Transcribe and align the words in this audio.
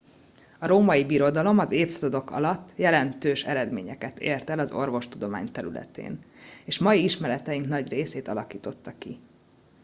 a 0.59 0.67
római 0.67 1.05
birodalom 1.05 1.59
az 1.59 1.71
évszázadok 1.71 2.31
alatt 2.31 2.75
jelentős 2.77 3.43
eredményeket 3.43 4.19
ért 4.19 4.49
el 4.49 4.59
az 4.59 4.71
orvostudomány 4.71 5.51
területén 5.51 6.23
és 6.65 6.77
mai 6.79 7.03
ismereteink 7.03 7.67
nagy 7.67 7.89
részét 7.89 8.27
alakította 8.27 8.93
ki 8.97 9.19